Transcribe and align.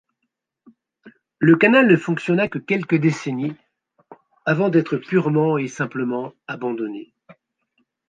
Le 1.37 1.55
canal 1.57 1.87
ne 1.87 1.95
fonctionna 1.95 2.47
que 2.47 2.57
quelques 2.57 2.95
décennies 2.99 3.55
avant 4.47 4.69
d'être 4.69 4.97
purement 4.97 5.59
et 5.59 5.67
simplement 5.67 6.33
abandonné. 6.47 7.13